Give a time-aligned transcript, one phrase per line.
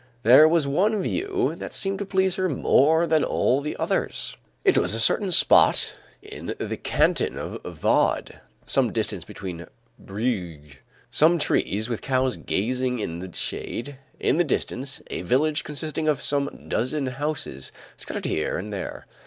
[0.23, 4.35] There was one view that seemed to please her more than all the others;
[4.65, 5.93] it was a certain spot
[6.23, 9.67] in the canton of Vaud, some distance from
[9.99, 10.79] Brigues;
[11.11, 16.19] some trees with cows grazing in the shade; in the distance, a village consisting of
[16.23, 19.05] some dozen houses, scattered here and there.